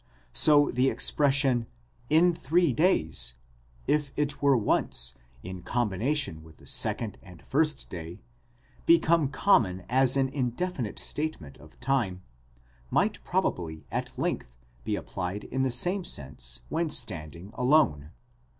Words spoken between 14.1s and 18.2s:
length be applied in the same sense when standing alone.